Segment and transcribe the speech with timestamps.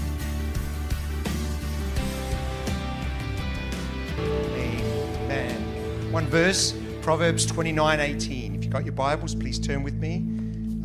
[5.24, 6.12] Amen.
[6.12, 8.54] One verse, Proverbs 29 18.
[8.54, 10.18] If you've got your Bibles, please turn with me.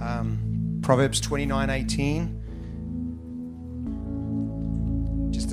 [0.03, 2.38] Um, Proverbs 29 18.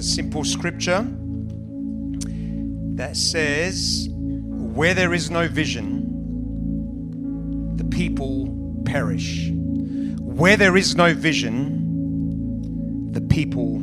[0.07, 1.07] Simple scripture
[2.97, 6.07] that says, Where there is no vision,
[7.77, 9.51] the people perish.
[9.51, 13.83] Where there is no vision, the people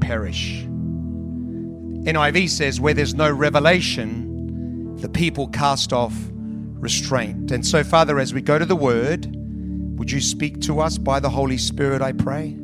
[0.00, 0.62] perish.
[0.62, 7.50] NIV says, Where there's no revelation, the people cast off restraint.
[7.50, 9.34] And so, Father, as we go to the Word,
[9.98, 12.56] would you speak to us by the Holy Spirit, I pray?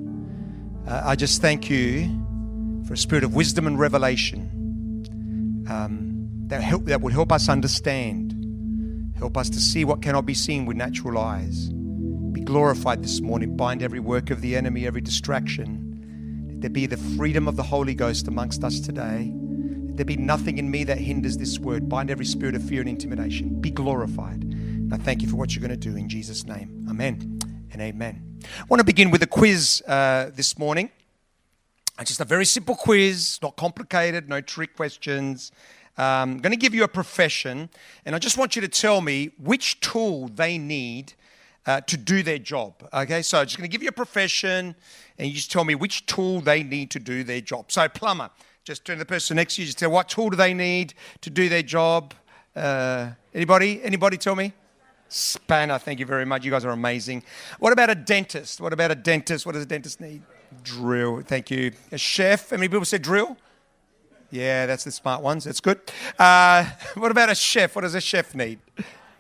[0.87, 2.22] Uh, I just thank you
[2.93, 9.15] for a spirit of wisdom and revelation um, that, help, that will help us understand,
[9.17, 11.71] help us to see what cannot be seen with natural eyes.
[11.71, 13.57] Be glorified this morning.
[13.57, 16.45] Bind every work of the enemy, every distraction.
[16.51, 19.33] Let there be the freedom of the Holy Ghost amongst us today.
[19.87, 21.89] Let there be nothing in me that hinders this word.
[21.89, 23.59] Bind every spirit of fear and intimidation.
[23.59, 24.43] Be glorified.
[24.43, 26.87] And I thank you for what you're going to do in Jesus' name.
[26.91, 27.41] Amen
[27.73, 28.39] and amen.
[28.61, 30.91] I want to begin with a quiz uh, this morning.
[32.03, 35.53] It's just a very simple quiz, not complicated, no trick questions.
[35.97, 37.71] Um, I'm going to give you a profession,
[38.05, 41.13] and I just want you to tell me which tool they need
[41.65, 42.75] uh, to do their job.
[42.93, 44.75] Okay, so I'm just going to give you a profession,
[45.17, 47.71] and you just tell me which tool they need to do their job.
[47.71, 48.31] So, plumber,
[48.65, 50.95] just turn to the person next to you, just tell what tool do they need
[51.21, 52.15] to do their job.
[52.57, 53.81] Uh, anybody?
[53.81, 54.53] Anybody tell me?
[55.09, 56.45] Spanner, thank you very much.
[56.45, 57.23] You guys are amazing.
[57.61, 58.61] What about a dentist?
[58.61, 59.47] What about a dentist?
[59.47, 60.23] What does a dentist need?
[60.63, 61.73] Drill, thank you.
[61.91, 63.37] A chef, how many people said drill?
[64.31, 65.45] Yeah, that's the smart ones.
[65.45, 65.81] That's good.
[66.19, 67.77] Uh, what about a chef?
[67.77, 68.59] What does a chef need?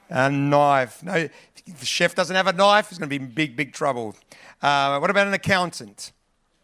[0.08, 1.02] A knife.
[1.02, 4.16] No, if the chef doesn't have a knife, he's going to be big, big trouble.
[4.60, 6.12] Uh, what about an accountant?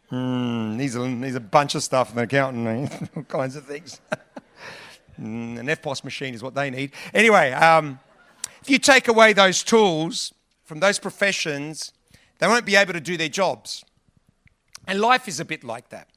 [0.09, 4.01] Hmm, needs, a, needs a bunch of stuff, an accountant, all kinds of things.
[5.21, 6.93] mm, an EFTPOS machine is what they need.
[7.13, 8.01] Anyway, um,
[8.63, 10.33] if you take away those tools
[10.65, 11.93] from those professions,
[12.39, 13.85] they won't be able to do their jobs.
[14.89, 16.09] And life is a bit like that.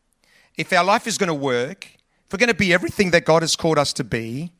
[0.58, 3.44] If our life is going to work, if we're going to be everything that God
[3.44, 4.52] has called us to be,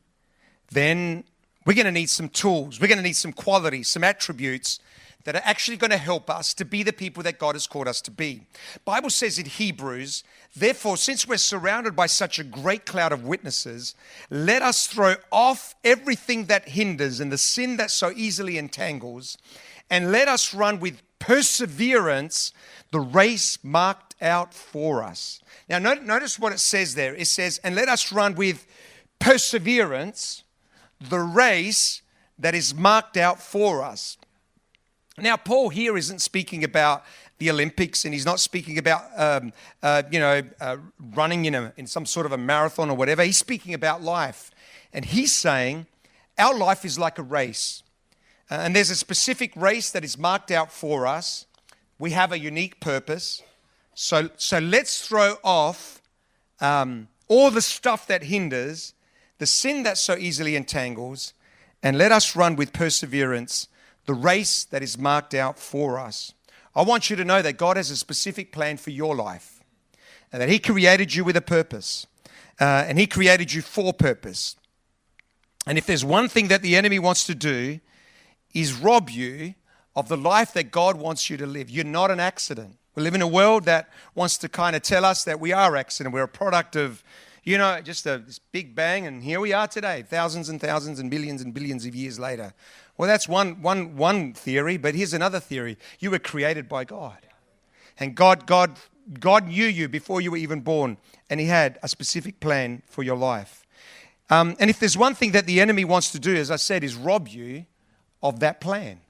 [0.70, 1.24] then
[1.64, 2.78] we're going to need some tools.
[2.78, 4.78] We're going to need some qualities, some attributes
[5.24, 7.88] that are actually going to help us to be the people that God has called
[7.88, 8.42] us to be.
[8.84, 10.24] Bible says in Hebrews,
[10.54, 13.94] therefore since we're surrounded by such a great cloud of witnesses,
[14.30, 19.38] let us throw off everything that hinders and the sin that so easily entangles,
[19.88, 22.52] and let us run with perseverance
[22.90, 25.40] the race marked out for us.
[25.68, 27.14] Now notice what it says there.
[27.14, 28.66] It says, and let us run with
[29.20, 30.42] perseverance
[31.00, 32.02] the race
[32.38, 34.18] that is marked out for us.
[35.16, 37.04] Now, Paul here isn't speaking about
[37.38, 40.76] the Olympics, and he's not speaking about, um, uh, you know, uh,
[41.14, 43.22] running in, a, in some sort of a marathon or whatever.
[43.22, 44.50] He's speaking about life.
[44.92, 45.86] And he's saying
[46.38, 47.82] our life is like a race.
[48.52, 51.46] Uh, and there's a specific race that is marked out for us.
[51.98, 53.42] We have a unique purpose.
[53.94, 56.02] So, so let's throw off
[56.60, 58.92] um, all the stuff that hinders,
[59.38, 61.32] the sin that so easily entangles,
[61.82, 63.68] and let us run with perseverance
[64.04, 66.34] the race that is marked out for us.
[66.76, 69.62] I want you to know that God has a specific plan for your life
[70.30, 72.06] and that He created you with a purpose
[72.60, 74.56] uh, and He created you for purpose.
[75.66, 77.80] And if there's one thing that the enemy wants to do,
[78.54, 79.54] is rob you
[79.94, 81.70] of the life that God wants you to live.
[81.70, 82.76] You're not an accident.
[82.94, 85.76] We live in a world that wants to kind of tell us that we are
[85.76, 86.14] accident.
[86.14, 87.02] We're a product of,
[87.42, 90.98] you know, just a, this big bang, and here we are today, thousands and thousands
[90.98, 92.52] and billions and billions of years later.
[92.98, 95.78] Well, that's one, one, one theory, but here's another theory.
[95.98, 97.18] You were created by God.
[97.98, 98.78] And God, God,
[99.18, 100.98] God knew you before you were even born,
[101.30, 103.66] and He had a specific plan for your life.
[104.28, 106.84] Um, and if there's one thing that the enemy wants to do, as I said,
[106.84, 107.66] is rob you
[108.22, 109.00] of that plan,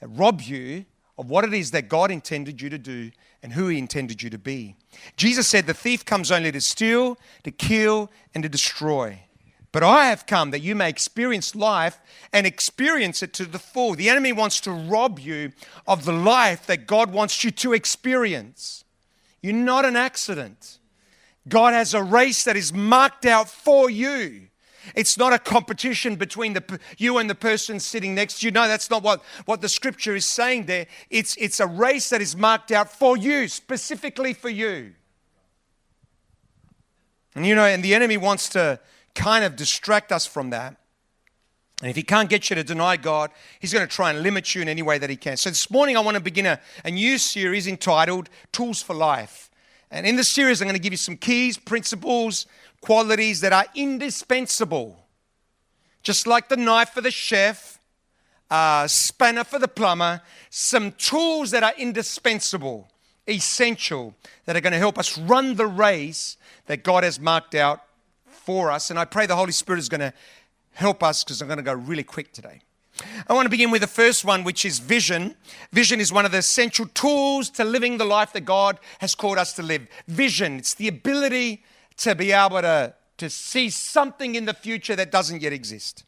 [0.00, 0.84] that rob you
[1.18, 3.10] of what it is that God intended you to do
[3.42, 4.76] and who He intended you to be.
[5.16, 9.20] Jesus said, The thief comes only to steal, to kill, and to destroy.
[9.70, 12.00] But I have come that you may experience life
[12.32, 13.94] and experience it to the full.
[13.94, 15.52] The enemy wants to rob you
[15.86, 18.84] of the life that God wants you to experience.
[19.42, 20.78] You're not an accident.
[21.48, 24.48] God has a race that is marked out for you.
[24.94, 28.52] It's not a competition between the, you and the person sitting next to you.
[28.52, 30.86] No, that's not what, what the scripture is saying there.
[31.10, 34.92] It's, it's a race that is marked out for you, specifically for you.
[37.34, 38.80] And you know, and the enemy wants to
[39.14, 40.76] kind of distract us from that.
[41.80, 43.30] And if he can't get you to deny God,
[43.60, 45.36] he's going to try and limit you in any way that he can.
[45.36, 49.48] So this morning, I want to begin a, a new series entitled Tools for Life.
[49.90, 52.46] And in this series, I'm going to give you some keys, principles,
[52.80, 55.04] qualities that are indispensable.
[56.02, 57.78] Just like the knife for the chef,
[58.50, 62.88] uh, spanner for the plumber, some tools that are indispensable,
[63.28, 64.14] essential,
[64.46, 66.36] that are going to help us run the race
[66.66, 67.82] that God has marked out
[68.26, 68.90] for us.
[68.90, 70.14] And I pray the Holy Spirit is going to
[70.72, 72.62] help us because I'm going to go really quick today.
[73.28, 75.36] I want to begin with the first one, which is vision.
[75.72, 79.38] Vision is one of the essential tools to living the life that God has called
[79.38, 79.86] us to live.
[80.08, 81.62] Vision, it's the ability
[81.98, 86.04] to be able to, to see something in the future that doesn't yet exist.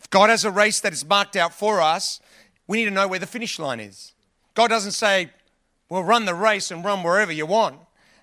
[0.00, 2.20] If God has a race that is marked out for us,
[2.66, 4.12] we need to know where the finish line is.
[4.54, 5.30] God doesn't say,
[5.88, 7.80] well, run the race and run wherever you want.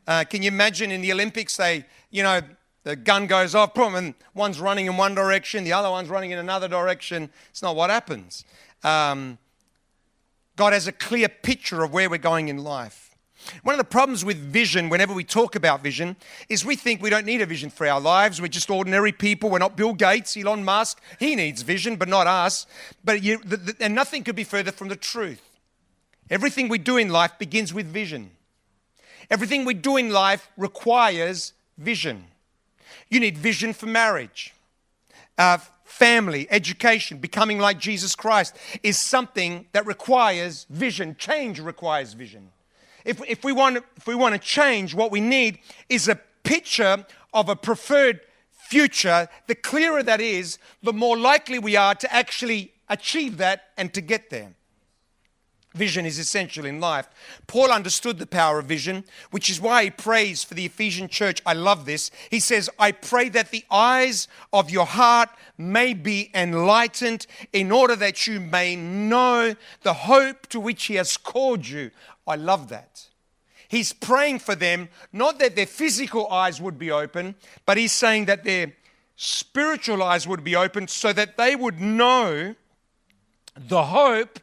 [0.07, 2.41] Uh, can you imagine in the Olympics, they, you know,
[2.83, 6.29] the gun goes off, boom, and one's running in one direction, the other one's running
[6.29, 7.29] in another direction.
[7.49, 8.45] It's not what happens.
[8.83, 9.39] Um,
[10.55, 13.04] God has a clear picture of where we're going in life.
[13.63, 16.15] One of the problems with vision, whenever we talk about vision,
[16.49, 18.41] is we think we don't need a vision for our lives.
[18.41, 19.49] We're just ordinary people.
[19.49, 21.01] We're not Bill Gates, Elon Musk.
[21.19, 22.65] He needs vision, but not us.
[23.03, 25.41] But you, the, the, and nothing could be further from the truth.
[26.29, 28.31] Everything we do in life begins with vision.
[29.29, 32.25] Everything we do in life requires vision.
[33.09, 34.53] You need vision for marriage.
[35.37, 41.15] Uh, family, education, becoming like Jesus Christ is something that requires vision.
[41.17, 42.51] Change requires vision.
[43.05, 47.05] If, if, we want, if we want to change, what we need is a picture
[47.33, 48.21] of a preferred
[48.51, 49.29] future.
[49.47, 54.01] The clearer that is, the more likely we are to actually achieve that and to
[54.01, 54.53] get there.
[55.75, 57.09] Vision is essential in life.
[57.47, 61.41] Paul understood the power of vision, which is why he prays for the Ephesian church.
[61.45, 62.11] I love this.
[62.31, 67.97] He says, I pray that the eyes of your heart may be enlightened in order
[67.97, 71.91] that you may know the hope to which he has called you.
[72.27, 73.07] I love that.
[73.67, 77.35] He's praying for them, not that their physical eyes would be open,
[77.65, 78.73] but he's saying that their
[79.15, 82.55] spiritual eyes would be open so that they would know
[83.55, 84.39] the hope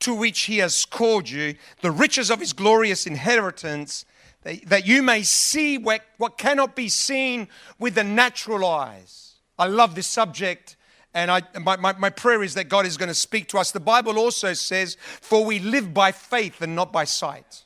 [0.00, 4.04] to which he has called you, the riches of his glorious inheritance,
[4.42, 7.48] that, that you may see what, what cannot be seen
[7.78, 9.34] with the natural eyes.
[9.58, 10.76] I love this subject.
[11.14, 13.70] And I, my, my, my prayer is that God is going to speak to us.
[13.70, 17.64] The Bible also says, For we live by faith and not by sight.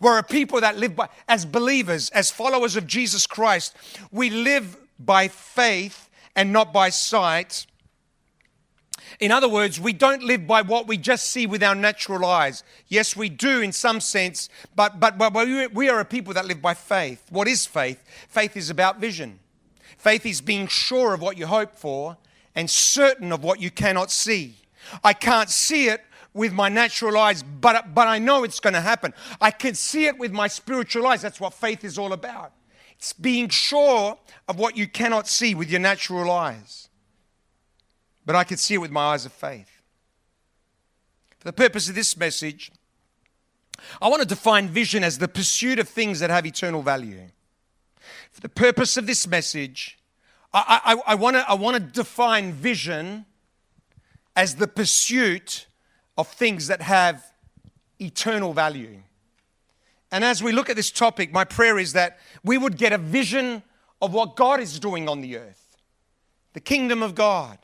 [0.00, 3.76] We're a people that live by, as believers, as followers of Jesus Christ,
[4.10, 7.66] we live by faith and not by sight.
[9.20, 12.64] In other words, we don't live by what we just see with our natural eyes.
[12.88, 16.60] Yes, we do in some sense, but, but, but we are a people that live
[16.60, 17.24] by faith.
[17.30, 18.02] What is faith?
[18.28, 19.38] Faith is about vision.
[19.96, 22.16] Faith is being sure of what you hope for
[22.56, 24.56] and certain of what you cannot see.
[25.04, 26.02] I can't see it
[26.34, 29.14] with my natural eyes, but, but I know it's going to happen.
[29.40, 31.22] I can see it with my spiritual eyes.
[31.22, 32.52] That's what faith is all about.
[32.98, 34.18] It's being sure
[34.48, 36.86] of what you cannot see with your natural eyes
[38.26, 39.70] but I can see it with my eyes of faith.
[41.38, 42.72] For the purpose of this message,
[44.02, 47.28] I want to define vision as the pursuit of things that have eternal value.
[48.32, 49.96] For the purpose of this message,
[50.56, 53.26] I, I, I, want, to, define vision
[54.34, 55.66] as the pursuit
[56.16, 57.24] of things that have
[58.00, 59.02] eternal value.
[60.10, 62.98] And as we look at this topic, my prayer is that we would get a
[62.98, 63.62] vision
[64.00, 65.76] of what God is doing on the earth,
[66.54, 67.58] the kingdom of God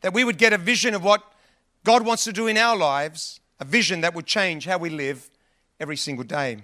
[0.00, 1.22] that we would get a vision of what
[1.84, 5.30] God wants to do in our lives, a vision that would change how we live
[5.80, 6.58] every single day.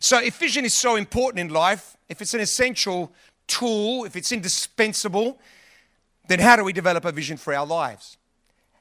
[0.00, 3.12] So, if vision is so important in life, if it's an essential
[3.46, 5.38] tool, if it's indispensable,
[6.28, 8.16] then how do we develop a vision for our lives?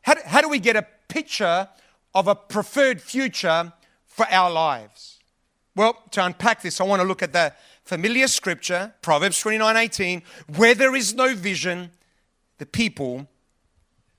[0.01, 1.67] How do, how do we get a picture
[2.13, 3.73] of a preferred future
[4.05, 5.19] for our lives?
[5.75, 7.53] Well, to unpack this, I want to look at the
[7.83, 10.21] familiar scripture, Proverbs 29 18.
[10.55, 11.91] Where there is no vision,
[12.59, 13.27] the people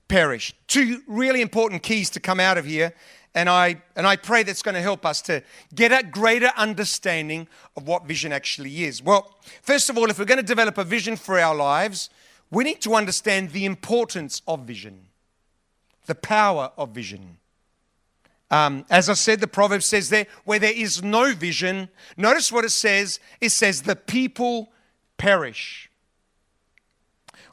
[0.07, 0.53] perish.
[0.67, 2.93] Two really important keys to come out of here.
[3.33, 5.43] And I, and I pray that's going to help us to
[5.73, 9.03] get a greater understanding of what vision actually is.
[9.03, 12.09] Well, first of all, if we're going to develop a vision for our lives,
[12.49, 15.07] we need to understand the importance of vision,
[16.05, 17.37] the power of vision.
[18.51, 22.63] Um, as I said, the proverb says there, where there is no vision, notice what
[22.63, 23.19] it says.
[23.41, 24.71] It says, the people
[25.17, 25.89] perish.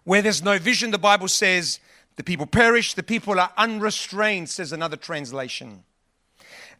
[0.04, 1.80] Where there's no vision, the Bible says
[2.16, 5.84] the people perish, the people are unrestrained, says another translation.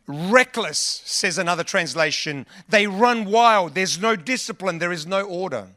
[0.06, 2.46] Reckless, says another translation.
[2.68, 3.74] They run wild.
[3.74, 5.68] There's no discipline, there is no order.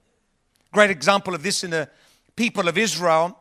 [0.73, 1.89] Great example of this in the
[2.35, 3.39] people of Israel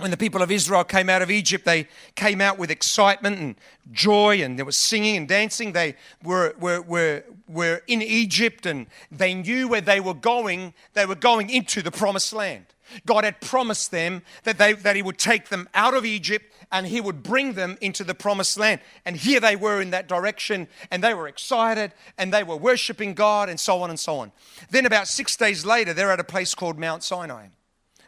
[0.00, 3.56] when the people of Israel came out of Egypt, they came out with excitement and
[3.92, 5.72] joy, and there was singing and dancing.
[5.72, 10.74] They were, were, were, were in Egypt and they knew where they were going.
[10.94, 12.66] They were going into the promised land.
[13.06, 16.86] God had promised them that, they, that He would take them out of Egypt and
[16.86, 18.80] He would bring them into the promised land.
[19.04, 23.14] And here they were in that direction, and they were excited and they were worshiping
[23.14, 24.32] God, and so on and so on.
[24.70, 27.48] Then, about six days later, they're at a place called Mount Sinai.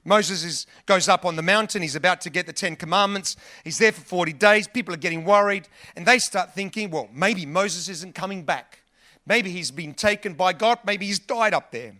[0.05, 1.83] Moses is, goes up on the mountain.
[1.83, 3.37] He's about to get the Ten Commandments.
[3.63, 4.67] He's there for 40 days.
[4.67, 5.69] People are getting worried.
[5.95, 8.81] And they start thinking, well, maybe Moses isn't coming back.
[9.27, 10.81] Maybe he's been taken by God.
[10.85, 11.95] Maybe he's died up there.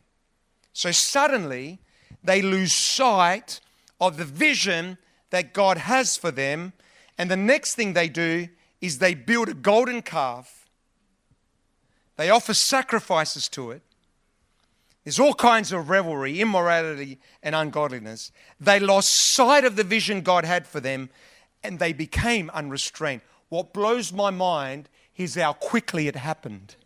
[0.73, 1.79] So suddenly,
[2.23, 3.61] they lose sight
[4.01, 4.99] of the vision
[5.31, 6.73] that God has for them.
[7.19, 8.49] And the next thing they do
[8.81, 10.69] is they build a golden calf.
[12.17, 13.83] They offer sacrifices to it.
[15.05, 18.31] There's all kinds of revelry, immorality, and ungodliness.
[18.61, 21.11] They lost sight of the vision God had for them
[21.65, 23.23] and they became unrestrained.
[23.49, 26.77] What blows my mind is how quickly it happened.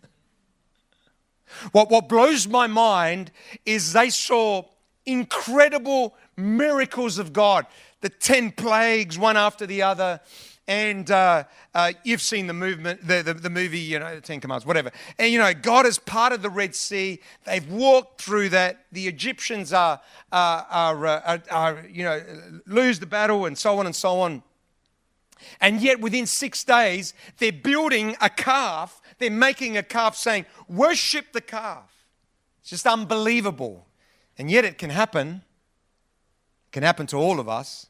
[1.72, 3.30] What, what blows my mind
[3.64, 4.64] is they saw
[5.06, 7.66] incredible miracles of God,
[8.00, 10.20] the 10 plagues, one after the other.
[10.68, 11.44] And uh,
[11.74, 14.90] uh, you've seen the movement, the, the, the, movie, you know, the Ten Commandments, whatever.
[15.16, 17.20] And you know, God is part of the Red Sea.
[17.44, 18.84] They've walked through that.
[18.90, 20.00] The Egyptians are,
[20.32, 22.20] are, are, uh, are, are you know,
[22.66, 24.42] lose the battle and so on and so on.
[25.60, 29.00] And yet, within six days, they're building a calf.
[29.18, 31.92] They're making a calf saying, Worship the calf.
[32.60, 33.85] It's just unbelievable.
[34.38, 35.42] And yet, it can happen.
[36.68, 37.86] It can happen to all of us.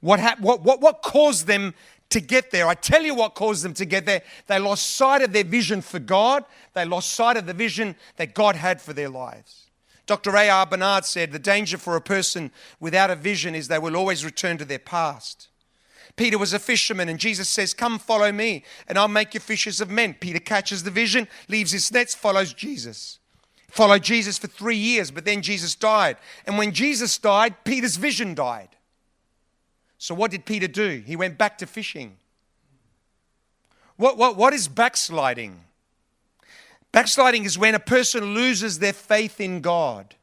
[0.00, 1.74] What, ha- what, what, what caused them
[2.10, 2.66] to get there?
[2.66, 4.22] I tell you what caused them to get there.
[4.48, 8.34] They lost sight of their vision for God, they lost sight of the vision that
[8.34, 9.70] God had for their lives.
[10.06, 10.36] Dr.
[10.36, 10.66] A.R.
[10.66, 12.50] Bernard said the danger for a person
[12.80, 15.48] without a vision is they will always return to their past.
[16.16, 19.80] Peter was a fisherman, and Jesus says, Come follow me, and I'll make you fishers
[19.80, 20.14] of men.
[20.14, 23.18] Peter catches the vision, leaves his nets, follows Jesus.
[23.72, 26.18] Followed Jesus for three years, but then Jesus died.
[26.46, 28.68] And when Jesus died, Peter's vision died.
[29.96, 31.02] So, what did Peter do?
[31.06, 32.18] He went back to fishing.
[33.96, 35.58] What, what, what is backsliding?
[36.92, 40.16] Backsliding is when a person loses their faith in God.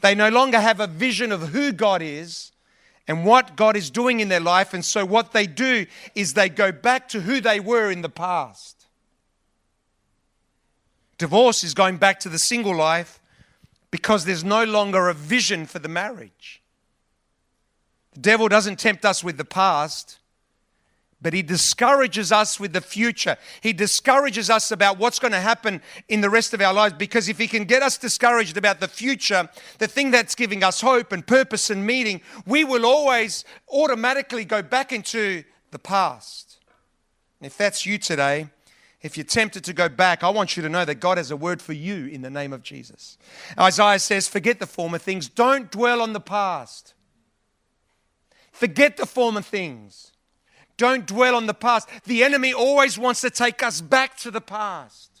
[0.00, 2.50] They no longer have a vision of who God is
[3.06, 4.74] and what God is doing in their life.
[4.74, 5.86] And so, what they do
[6.16, 8.81] is they go back to who they were in the past.
[11.22, 13.20] Divorce is going back to the single life
[13.92, 16.60] because there's no longer a vision for the marriage.
[18.14, 20.18] The devil doesn't tempt us with the past,
[21.20, 23.36] but he discourages us with the future.
[23.60, 27.28] He discourages us about what's going to happen in the rest of our lives because
[27.28, 29.48] if he can get us discouraged about the future,
[29.78, 34.60] the thing that's giving us hope and purpose and meaning, we will always automatically go
[34.60, 36.58] back into the past.
[37.38, 38.48] And if that's you today,
[39.02, 41.36] if you're tempted to go back, I want you to know that God has a
[41.36, 43.18] word for you in the name of Jesus.
[43.58, 46.94] Isaiah says, Forget the former things, don't dwell on the past.
[48.52, 50.12] Forget the former things.
[50.76, 51.88] Don't dwell on the past.
[52.04, 55.20] The enemy always wants to take us back to the past.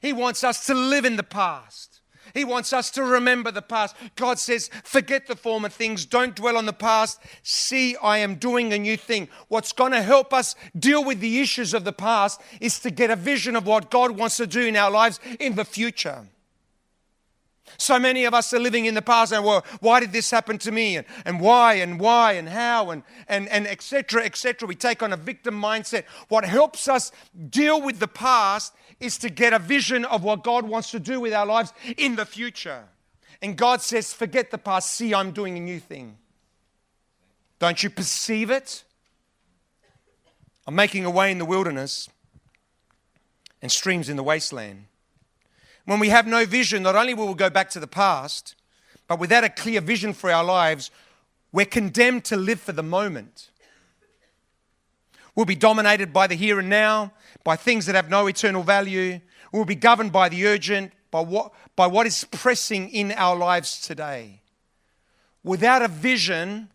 [0.00, 1.89] He wants us to live in the past.
[2.34, 3.96] He wants us to remember the past.
[4.16, 6.04] God says, forget the former things.
[6.04, 7.20] Don't dwell on the past.
[7.42, 9.28] See, I am doing a new thing.
[9.48, 13.10] What's going to help us deal with the issues of the past is to get
[13.10, 16.26] a vision of what God wants to do in our lives in the future.
[17.76, 20.58] So many of us are living in the past and well, why did this happen
[20.58, 20.96] to me?
[20.96, 24.24] And, and why and why and how and and and etc.
[24.24, 24.66] etc.
[24.66, 26.04] We take on a victim mindset.
[26.28, 27.12] What helps us
[27.48, 31.20] deal with the past is to get a vision of what God wants to do
[31.20, 32.84] with our lives in the future.
[33.42, 36.18] And God says, forget the past, see I'm doing a new thing.
[37.58, 38.84] Don't you perceive it?
[40.66, 42.08] I'm making a way in the wilderness
[43.62, 44.84] and streams in the wasteland.
[45.90, 48.54] When we have no vision, not only will we go back to the past,
[49.08, 50.92] but without a clear vision for our lives,
[51.50, 53.50] we're condemned to live for the moment.
[55.34, 59.18] We'll be dominated by the here and now, by things that have no eternal value.
[59.50, 63.80] We'll be governed by the urgent, by what, by what is pressing in our lives
[63.80, 64.42] today.
[65.42, 66.68] Without a vision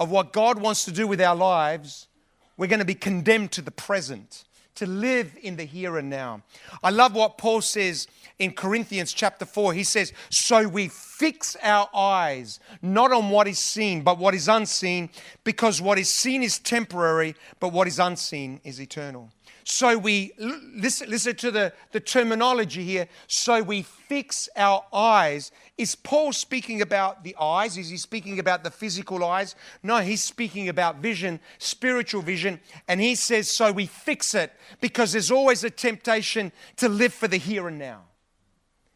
[0.00, 2.08] of what God wants to do with our lives,
[2.56, 4.44] we're going to be condemned to the present
[4.76, 6.42] to live in the here and now.
[6.82, 8.06] I love what Paul says
[8.38, 9.74] in Corinthians chapter 4.
[9.74, 14.48] He says, So we fix our eyes not on what is seen, but what is
[14.48, 15.10] unseen,
[15.44, 19.30] because what is seen is temporary, but what is unseen is eternal.
[19.64, 23.06] So we, listen, listen to the, the terminology here.
[23.26, 25.52] So we fix our eyes.
[25.78, 27.78] Is Paul speaking about the eyes?
[27.78, 29.54] Is he speaking about the physical eyes?
[29.82, 32.60] No, he's speaking about vision, spiritual vision.
[32.88, 37.28] And he says, so we fix it because there's always a temptation to live for
[37.28, 38.02] the here and now.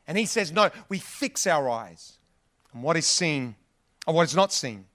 [0.09, 2.19] And he says, no, we fix our eyes
[2.75, 3.55] on what is seen
[4.07, 4.87] or what is not seen.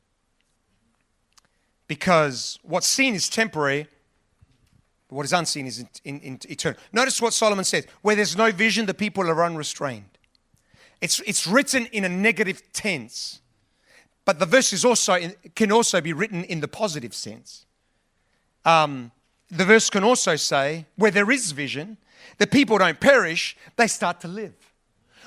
[1.87, 3.87] Because what's seen is temporary
[5.12, 6.80] but what is unseen is in, in, in eternal.
[6.94, 10.18] Notice what Solomon says where there's no vision, the people are unrestrained.
[11.01, 13.41] It's, it's written in a negative tense,
[14.24, 17.65] but the verse is also in, can also be written in the positive sense.
[18.63, 19.12] Um,
[19.50, 21.98] the verse can also say, where there is vision,
[22.38, 24.53] the people don't perish, they start to live.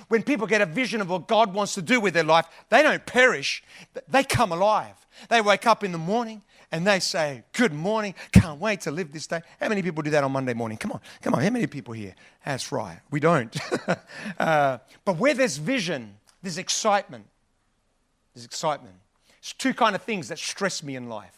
[0.09, 2.83] When people get a vision of what God wants to do with their life, they
[2.83, 3.63] don't perish,
[4.09, 4.95] they come alive.
[5.29, 9.13] They wake up in the morning, and they say, Good morning, can't wait to live
[9.13, 9.41] this day.
[9.61, 10.79] How many people do that on Monday morning?
[10.79, 12.15] Come on, come on, how many people here?
[12.45, 13.57] That's right, we don't.
[14.39, 17.27] uh, but where there's vision, there's excitement.
[18.35, 18.97] There's excitement.
[19.39, 21.37] It's two kind of things that stress me in life.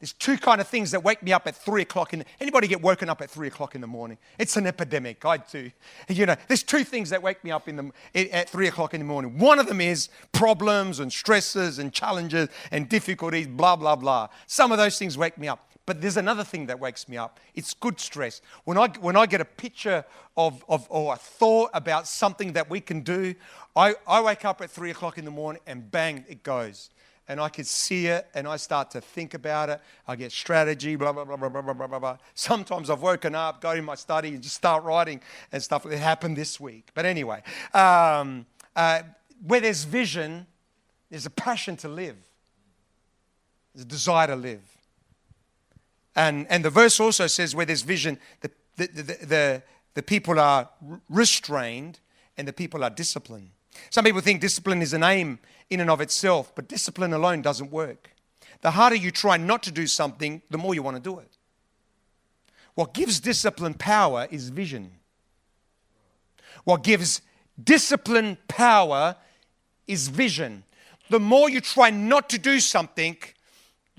[0.00, 2.80] There's two kind of things that wake me up at three o'clock in anybody get
[2.80, 4.16] woken up at three o'clock in the morning?
[4.38, 5.24] It's an epidemic.
[5.26, 5.70] I do.
[6.08, 9.00] You know, there's two things that wake me up in the, at three o'clock in
[9.00, 9.38] the morning.
[9.38, 14.28] One of them is problems and stresses and challenges and difficulties, blah, blah, blah.
[14.46, 15.70] Some of those things wake me up.
[15.86, 17.38] But there's another thing that wakes me up.
[17.54, 18.42] It's good stress.
[18.64, 20.04] When I, when I get a picture
[20.36, 23.34] of, of or a thought about something that we can do,
[23.76, 26.90] I, I wake up at three o'clock in the morning and bang, it goes
[27.30, 29.80] and I could see it and I start to think about it.
[30.08, 32.16] I get strategy, blah, blah, blah, blah, blah, blah, blah, blah.
[32.34, 35.20] Sometimes I've woken up, go in my study and just start writing
[35.52, 35.86] and stuff.
[35.86, 36.88] It happened this week.
[36.92, 39.02] But anyway, um, uh,
[39.46, 40.48] where there's vision,
[41.08, 42.16] there's a passion to live,
[43.74, 44.62] there's a desire to live.
[46.16, 49.62] And, and the verse also says where there's vision, the, the, the, the,
[49.94, 50.68] the people are
[51.08, 52.00] restrained
[52.36, 53.50] and the people are disciplined.
[53.90, 57.70] Some people think discipline is an aim in and of itself, but discipline alone doesn't
[57.70, 58.10] work.
[58.60, 61.36] The harder you try not to do something, the more you want to do it.
[62.74, 64.92] What gives discipline power is vision.
[66.64, 67.22] What gives
[67.62, 69.16] discipline power
[69.86, 70.64] is vision.
[71.08, 73.16] The more you try not to do something,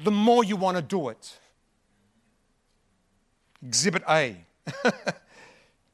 [0.03, 1.37] the more you want to do it.
[3.65, 4.37] Exhibit A.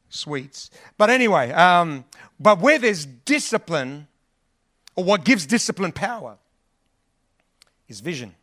[0.09, 0.71] Sweets.
[0.97, 2.05] But anyway, um,
[2.39, 4.07] but where there's discipline,
[4.95, 6.37] or what gives discipline power,
[7.87, 8.35] is vision.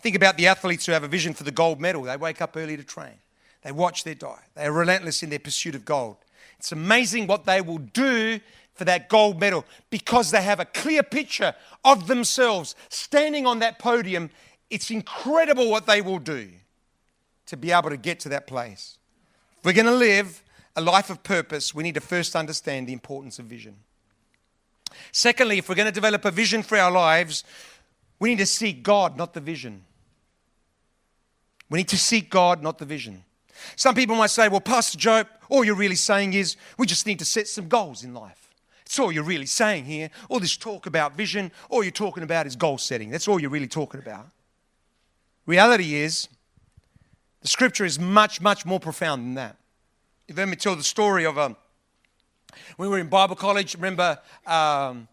[0.00, 2.02] Think about the athletes who have a vision for the gold medal.
[2.02, 3.14] They wake up early to train,
[3.62, 6.16] they watch their diet, they are relentless in their pursuit of gold.
[6.58, 8.38] It's amazing what they will do
[8.74, 11.54] for that gold medal because they have a clear picture
[11.84, 14.30] of themselves standing on that podium.
[14.70, 16.48] It's incredible what they will do
[17.46, 18.98] to be able to get to that place.
[19.64, 20.42] We're going to live
[20.76, 23.76] a life of purpose, we need to first understand the importance of vision.
[25.10, 27.44] Secondly, if we're going to develop a vision for our lives,
[28.18, 29.84] we need to seek God, not the vision.
[31.68, 33.24] We need to seek God, not the vision.
[33.76, 37.18] Some people might say, well, Pastor Joe, all you're really saying is we just need
[37.18, 38.50] to set some goals in life.
[38.84, 40.10] That's all you're really saying here.
[40.28, 43.10] All this talk about vision, all you're talking about is goal setting.
[43.10, 44.26] That's all you're really talking about.
[45.46, 46.28] Reality is,
[47.40, 49.56] the scripture is much, much more profound than that.
[50.34, 51.56] Let me tell the story of um,
[52.76, 53.74] when we were in Bible college.
[53.74, 55.08] Remember, um,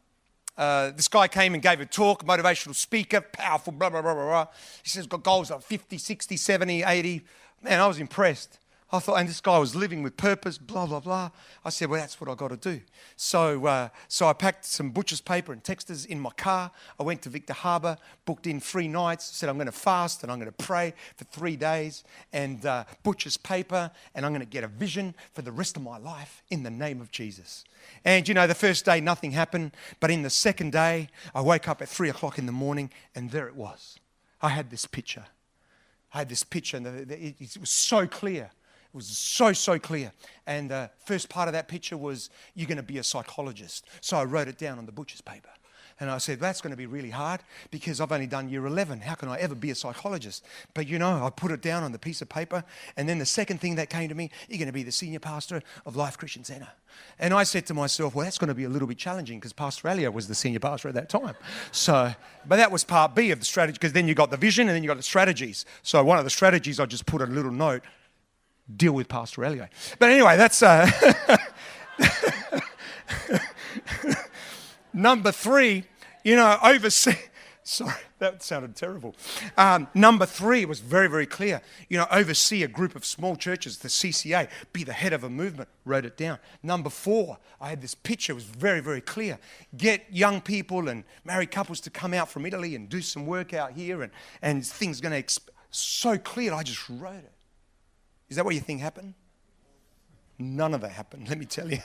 [0.58, 4.26] uh, this guy came and gave a talk, motivational speaker, powerful, blah, blah, blah, blah,
[4.26, 4.48] blah.
[4.84, 7.22] He says, got goals like 50, 60, 70, 80.
[7.64, 8.60] Man, I was impressed.
[8.92, 11.30] I thought, and this guy was living with purpose, blah, blah, blah.
[11.64, 12.82] I said, well, that's what i got to do.
[13.16, 16.72] So, uh, so I packed some butcher's paper and texters in my car.
[17.00, 20.32] I went to Victor Harbor, booked in three nights, said, I'm going to fast and
[20.32, 24.48] I'm going to pray for three days and uh, butcher's paper, and I'm going to
[24.48, 27.66] get a vision for the rest of my life in the name of Jesus.
[28.04, 29.72] And you know, the first day, nothing happened.
[30.00, 33.30] But in the second day, I woke up at three o'clock in the morning, and
[33.30, 34.00] there it was.
[34.42, 35.26] I had this picture.
[36.14, 38.50] I had this picture, and it was so clear.
[38.94, 40.12] It was so, so clear.
[40.48, 43.86] And the first part of that picture was, You're going to be a psychologist.
[44.02, 45.50] So I wrote it down on the butcher's paper.
[46.00, 49.02] And I said, That's going to be really hard because I've only done year 11.
[49.02, 50.46] How can I ever be a psychologist?
[50.74, 52.64] But you know, I put it down on the piece of paper.
[52.98, 55.20] And then the second thing that came to me, You're going to be the senior
[55.20, 56.70] pastor of Life Christian Center.
[57.20, 59.54] And I said to myself, Well, that's going to be a little bit challenging because
[59.54, 61.36] Pastor Elio was the senior pastor at that time.
[61.72, 62.14] So,
[62.48, 64.76] but that was part B of the strategy because then you got the vision and
[64.76, 65.66] then you got the strategies.
[65.84, 67.84] So, one of the strategies, I just put a little note
[68.76, 69.68] deal with Pastor Elio.
[69.98, 70.90] But anyway, that's uh,
[74.94, 75.86] number three.
[76.24, 77.14] You know, oversee.
[77.64, 79.16] Sorry, that sounded terrible.
[79.56, 81.62] Um, number three was very, very clear.
[81.88, 85.30] You know, oversee a group of small churches, the CCA, be the head of a
[85.30, 85.70] movement.
[85.86, 86.40] Wrote it down.
[86.64, 88.34] Number four, I had this picture.
[88.34, 89.38] It was very, very clear.
[89.78, 93.54] Get young people and married couples to come out from Italy and do some work
[93.54, 96.54] out here, and and things going to exp- so clear.
[96.54, 97.34] I just wrote it.
[98.30, 99.14] Is that what you think happened?
[100.38, 101.28] None of that happened.
[101.30, 101.80] Let me tell you.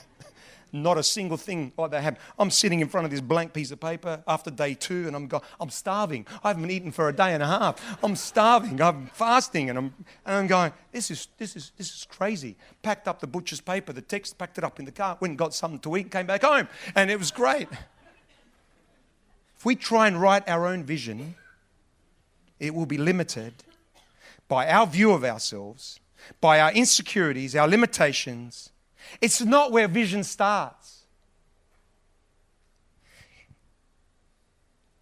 [0.72, 2.20] Not a single thing like that happened.
[2.37, 5.28] I'm sitting in front of this blank piece of paper after day two, and I'm
[5.28, 6.26] go, I'm starving.
[6.42, 7.96] I haven't eaten for a day and a half.
[8.02, 8.80] I'm starving.
[8.80, 9.94] I'm fasting, and I'm
[10.26, 10.72] and I'm going.
[10.90, 12.57] This is this is this is crazy.
[12.83, 15.38] Packed up the butcher's paper, the text, packed it up in the car, went and
[15.38, 17.68] got something to eat, came back home, and it was great.
[19.57, 21.37] If we try and write our own vision,
[22.59, 23.54] it will be limited
[24.48, 26.00] by our view of ourselves,
[26.41, 28.71] by our insecurities, our limitations
[29.21, 31.03] it's not where vision starts.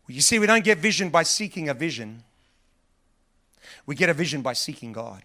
[0.09, 2.23] You see, we don't get vision by seeking a vision,
[3.87, 5.23] we get a vision by seeking God.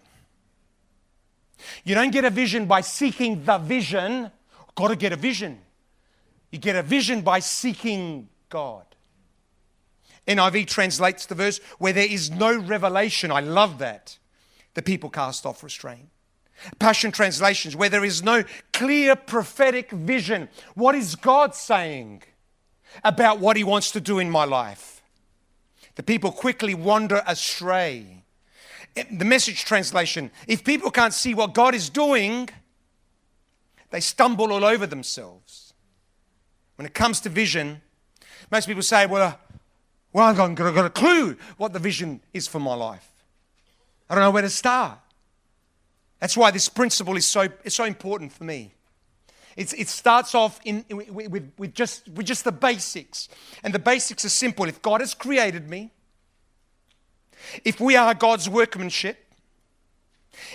[1.84, 4.30] You don't get a vision by seeking the vision,
[4.74, 5.58] got to get a vision.
[6.50, 8.86] You get a vision by seeking God.
[10.26, 13.30] NIV translates the verse where there is no revelation.
[13.30, 14.18] I love that.
[14.74, 16.08] The people cast off restraint.
[16.78, 20.48] Passion translations, where there is no clear prophetic vision.
[20.74, 22.24] What is God saying
[23.04, 25.02] about what He wants to do in my life?
[25.94, 28.24] The people quickly wander astray.
[28.94, 32.48] The message translation, if people can't see what God is doing,
[33.90, 35.74] they stumble all over themselves.
[36.76, 37.82] When it comes to vision,
[38.50, 39.34] most people say, well, uh,
[40.12, 43.10] well, I've got, got a clue what the vision is for my life.
[44.08, 44.98] I don't know where to start.
[46.20, 48.72] That's why this principle is so, it's so important for me.
[49.56, 53.28] It's, it starts off in, with, with, just, with just the basics.
[53.62, 54.66] And the basics are simple.
[54.66, 55.90] If God has created me,
[57.64, 59.18] if we are God's workmanship,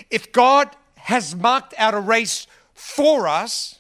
[0.10, 3.80] if God has marked out a race for us,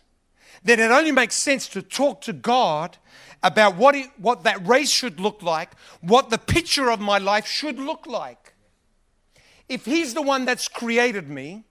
[0.63, 2.97] then it only makes sense to talk to God
[3.41, 7.45] about what, it, what that race should look like, what the picture of my life
[7.45, 8.42] should look like.
[9.69, 11.63] If He's the one that's created me,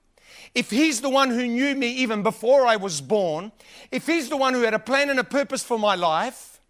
[0.54, 3.52] if He's the one who knew me even before I was born,
[3.90, 6.60] if He's the one who had a plan and a purpose for my life,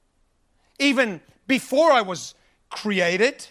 [0.79, 2.35] even before I was
[2.71, 3.47] created,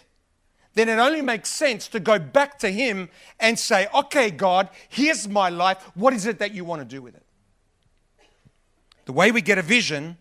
[0.74, 3.08] then it only makes sense to go back to Him
[3.38, 5.82] and say, Okay, God, here's my life.
[5.94, 7.24] What is it that you want to do with it?
[9.04, 10.16] The way we get a vision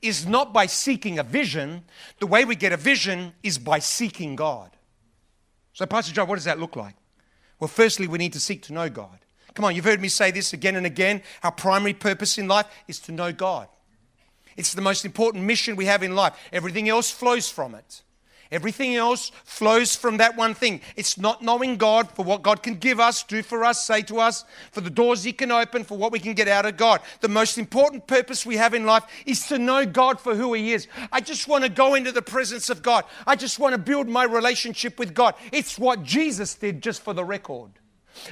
[0.00, 1.84] is not by seeking a vision,
[2.18, 4.70] the way we get a vision is by seeking God.
[5.72, 6.94] So, Pastor John, what does that look like?
[7.58, 9.18] Well, firstly, we need to seek to know God.
[9.54, 11.22] Come on, you've heard me say this again and again.
[11.42, 13.68] Our primary purpose in life is to know God.
[14.56, 16.34] It's the most important mission we have in life.
[16.52, 18.02] Everything else flows from it.
[18.52, 20.82] Everything else flows from that one thing.
[20.94, 24.20] It's not knowing God for what God can give us, do for us, say to
[24.20, 27.00] us, for the doors He can open, for what we can get out of God.
[27.20, 30.74] The most important purpose we have in life is to know God for who He
[30.74, 30.86] is.
[31.10, 33.04] I just want to go into the presence of God.
[33.26, 35.34] I just want to build my relationship with God.
[35.50, 37.70] It's what Jesus did, just for the record.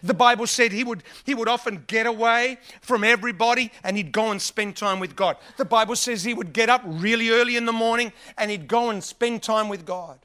[0.03, 4.31] The Bible said he would, he would often get away from everybody and he'd go
[4.31, 5.37] and spend time with God.
[5.57, 8.91] The Bible says he would get up really early in the morning and he'd go
[8.91, 10.19] and spend time with God.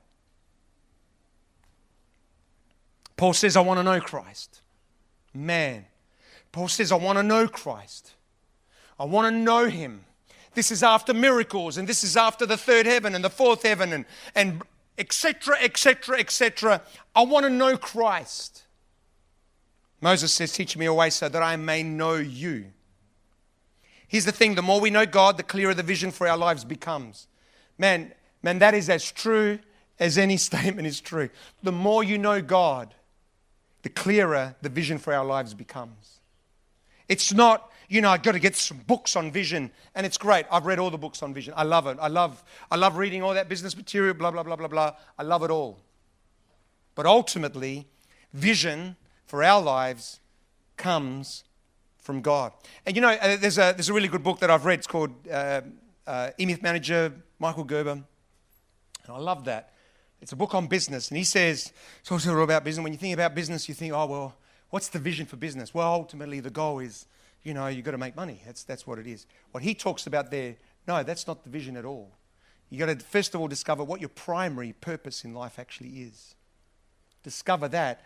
[3.17, 4.61] Paul says, I want to know Christ.
[5.33, 5.85] Man.
[6.51, 8.13] Paul says, I want to know Christ.
[8.99, 10.05] I want to know him.
[10.53, 13.91] This is after miracles and this is after the third heaven and the fourth heaven
[13.91, 14.61] and, and
[14.97, 16.81] etc., etc., etc.
[17.15, 18.63] I want to know Christ.
[20.01, 22.65] Moses says, Teach me a way so that I may know you.
[24.07, 26.63] Here's the thing the more we know God, the clearer the vision for our lives
[26.63, 27.27] becomes.
[27.77, 29.59] Man, man, that is as true
[29.99, 31.29] as any statement is true.
[31.63, 32.93] The more you know God,
[33.81, 36.19] the clearer the vision for our lives becomes.
[37.07, 40.45] It's not, you know, I've got to get some books on vision, and it's great.
[40.51, 41.53] I've read all the books on vision.
[41.55, 41.97] I love it.
[42.01, 44.95] I love, I love reading all that business material, blah, blah, blah, blah, blah.
[45.19, 45.79] I love it all.
[46.95, 47.87] But ultimately,
[48.33, 50.19] vision for our lives
[50.77, 51.43] comes
[51.97, 52.53] from God.
[52.85, 54.79] And you know, uh, there's a, there's a really good book that I've read.
[54.79, 55.61] It's called uh,
[56.05, 57.91] uh, E-Myth Manager, Michael Gerber.
[57.91, 58.05] And
[59.07, 59.73] I love that.
[60.21, 61.09] It's a book on business.
[61.09, 62.83] And he says, it's also all about business.
[62.83, 64.35] When you think about business, you think, oh, well,
[64.69, 65.73] what's the vision for business?
[65.73, 67.05] Well, ultimately, the goal is,
[67.43, 68.41] you know, you've got to make money.
[68.45, 69.25] That's, that's what it is.
[69.51, 70.55] What he talks about there,
[70.87, 72.11] no, that's not the vision at all.
[72.69, 76.35] You've got to, first of all, discover what your primary purpose in life actually is.
[77.23, 78.03] Discover that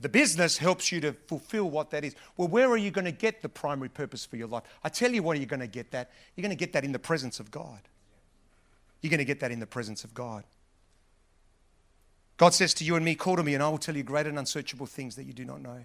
[0.00, 2.14] The business helps you to fulfill what that is.
[2.36, 4.64] Well, where are you going to get the primary purpose for your life?
[4.84, 6.10] I tell you where you're going to get that.
[6.34, 7.80] You're going to get that in the presence of God.
[9.00, 10.44] You're going to get that in the presence of God.
[12.36, 14.26] God says to you and me, Call to me, and I will tell you great
[14.26, 15.84] and unsearchable things that you do not know.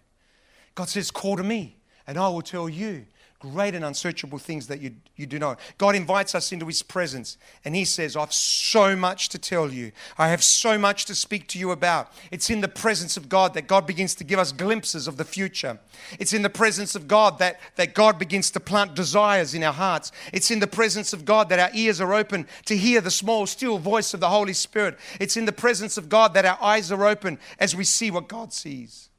[0.75, 3.05] God says, Call to me, and I will tell you
[3.41, 5.59] great and unsearchable things that you, you do not.
[5.77, 9.91] God invites us into His presence, and He says, I've so much to tell you.
[10.17, 12.13] I have so much to speak to you about.
[12.31, 15.25] It's in the presence of God that God begins to give us glimpses of the
[15.25, 15.79] future.
[16.19, 19.73] It's in the presence of God that, that God begins to plant desires in our
[19.73, 20.11] hearts.
[20.31, 23.47] It's in the presence of God that our ears are open to hear the small,
[23.47, 24.97] still voice of the Holy Spirit.
[25.19, 28.27] It's in the presence of God that our eyes are open as we see what
[28.27, 29.10] God sees.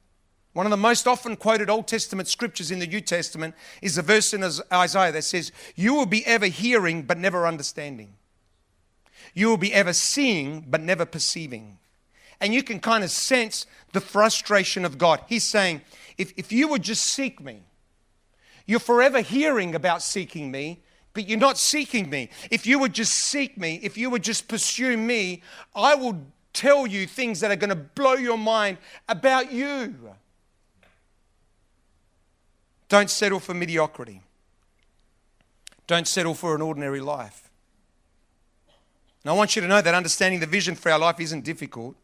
[0.53, 4.03] One of the most often quoted Old Testament scriptures in the New Testament is a
[4.03, 8.15] verse in Isaiah that says, You will be ever hearing but never understanding.
[9.35, 11.79] You will be ever seeing but never perceiving.
[12.39, 15.21] And you can kind of sense the frustration of God.
[15.27, 15.81] He's saying,
[16.19, 17.63] If, if you would just seek me,
[18.67, 20.83] you're forever hearing about seeking me,
[21.15, 22.29] but you're not seeking me.
[22.51, 25.43] If you would just seek me, if you would just pursue me,
[25.75, 28.77] I will tell you things that are going to blow your mind
[29.09, 30.15] about you.
[32.93, 34.21] Don't settle for mediocrity.
[35.87, 37.49] Don't settle for an ordinary life.
[39.25, 41.97] And I want you to know that understanding the vision for our life isn't difficult.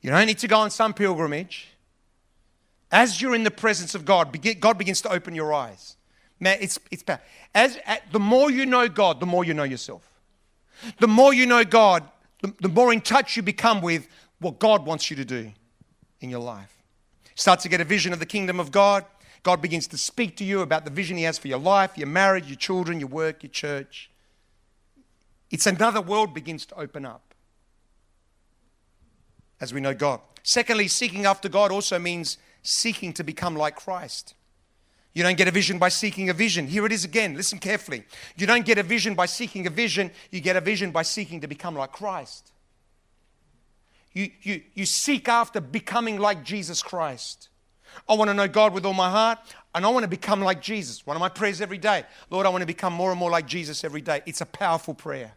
[0.00, 1.68] You don't need to go on some pilgrimage.
[2.90, 5.96] As you're in the presence of God, God begins to open your eyes.
[6.40, 7.04] Man, it's, it's
[7.54, 7.78] As,
[8.10, 10.10] the more you know God, the more you know yourself.
[10.98, 12.02] The more you know God,
[12.42, 14.08] the, the more in touch you become with
[14.40, 15.52] what God wants you to do
[16.20, 16.82] in your life.
[17.36, 19.04] Start to get a vision of the kingdom of God.
[19.46, 22.08] God begins to speak to you about the vision He has for your life, your
[22.08, 24.10] marriage, your children, your work, your church.
[25.52, 27.32] It's another world begins to open up
[29.60, 30.18] as we know God.
[30.42, 34.34] Secondly, seeking after God also means seeking to become like Christ.
[35.14, 36.66] You don't get a vision by seeking a vision.
[36.66, 37.36] Here it is again.
[37.36, 38.02] Listen carefully.
[38.36, 40.10] You don't get a vision by seeking a vision.
[40.32, 42.50] You get a vision by seeking to become like Christ.
[44.12, 47.48] You, you, you seek after becoming like Jesus Christ.
[48.08, 49.38] I want to know God with all my heart,
[49.74, 51.06] and I want to become like Jesus.
[51.06, 53.46] One of my prayers every day Lord, I want to become more and more like
[53.46, 54.22] Jesus every day.
[54.26, 55.34] It's a powerful prayer.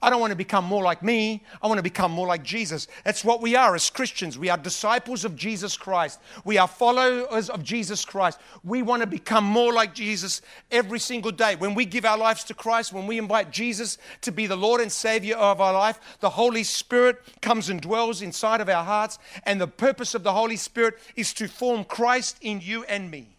[0.00, 1.42] I don't want to become more like me.
[1.60, 2.86] I want to become more like Jesus.
[3.04, 4.38] That's what we are as Christians.
[4.38, 6.20] We are disciples of Jesus Christ.
[6.44, 8.38] We are followers of Jesus Christ.
[8.62, 11.56] We want to become more like Jesus every single day.
[11.56, 14.80] When we give our lives to Christ, when we invite Jesus to be the Lord
[14.80, 19.18] and Savior of our life, the Holy Spirit comes and dwells inside of our hearts.
[19.46, 23.36] And the purpose of the Holy Spirit is to form Christ in you and me.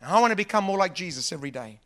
[0.00, 1.78] And I want to become more like Jesus every day.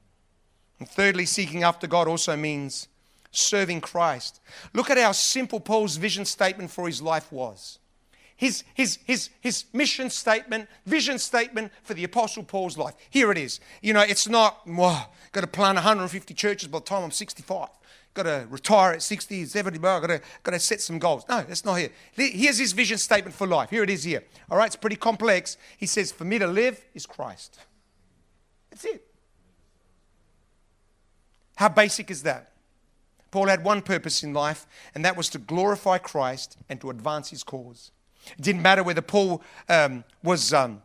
[0.81, 2.89] And thirdly, seeking after God also means
[3.31, 4.41] serving Christ.
[4.73, 7.79] Look at how simple Paul's vision statement for his life was.
[8.37, 12.95] His, his, his, his mission statement, vision statement for the Apostle Paul's life.
[13.11, 13.59] Here it is.
[13.83, 14.65] You know, it's not,
[15.33, 17.69] got to plant 150 churches by the time I'm 65.
[18.15, 21.25] Got to retire at 60, 70, got to, got to set some goals.
[21.29, 21.91] No, that's not here.
[22.13, 23.71] Here's his vision statement for life.
[23.71, 24.23] Here it is here.
[24.49, 25.57] All right, it's pretty complex.
[25.77, 27.59] He says, For me to live is Christ.
[28.71, 29.05] That's it.
[31.57, 32.53] How basic is that?
[33.39, 37.31] Paul had one purpose in life, and that was to glorify Christ and to advance
[37.31, 37.93] his cause.
[38.37, 40.53] It didn't matter whether Paul um, was.
[40.53, 40.83] Um,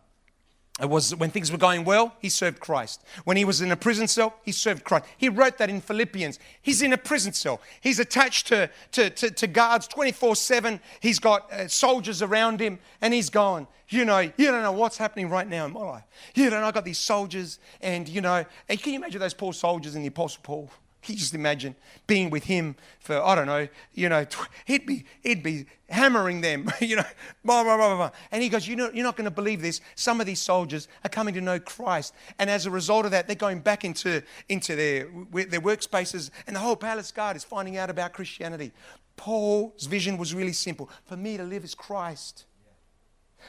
[0.80, 3.04] was when things were going well, he served Christ.
[3.24, 5.06] When he was in a prison cell, he served Christ.
[5.18, 6.38] He wrote that in Philippians.
[6.62, 7.60] He's in a prison cell.
[7.82, 10.80] He's attached to, to, to, to guards 24 7.
[11.00, 14.98] He's got uh, soldiers around him, and he's going, you know, you don't know what's
[14.98, 16.04] happening right now in my life.
[16.36, 19.34] You don't know, I've got these soldiers, and you know, and can you imagine those
[19.34, 20.70] poor soldiers in the Apostle Paul?
[21.04, 21.76] Can you just imagine
[22.08, 24.26] being with him for, I don't know, you know,
[24.66, 27.04] he'd be, he'd be hammering them, you know,
[27.44, 28.12] blah, blah, blah, blah.
[28.32, 29.82] And he goes, you know, You're not going to believe this.
[29.96, 32.14] Some of these soldiers are coming to know Christ.
[32.40, 35.10] And as a result of that, they're going back into, into their,
[35.46, 38.72] their workspaces, and the whole palace guard is finding out about Christianity.
[39.18, 40.90] Paul's vision was really simple.
[41.06, 42.46] For me to live is Christ.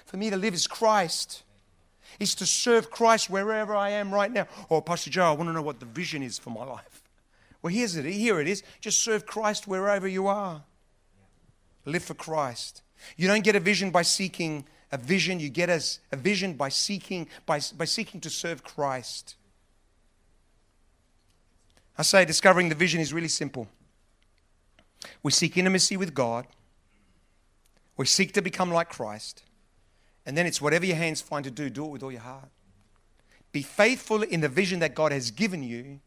[0.07, 1.45] For me to live is Christ.
[2.19, 4.49] Is to serve Christ wherever I am right now.
[4.71, 7.04] Oh, Pastor Joe, I want to know what the vision is for my life.
[7.65, 8.05] Well, here's it.
[8.05, 8.63] Here it is.
[8.83, 10.65] Just serve Christ wherever you are.
[11.87, 12.83] Live for Christ.
[13.17, 15.41] You don't get a vision by seeking a vision.
[15.41, 19.37] You get a, a vision by seeking, by, by seeking to serve Christ.
[21.97, 23.67] I say discovering the vision is really simple.
[25.23, 26.47] We seek intimacy with God.
[27.97, 29.43] We seek to become like Christ.
[30.27, 32.51] And then it's whatever your hands find to do, do it with all your heart.
[33.53, 36.01] Be faithful in the vision that God has given you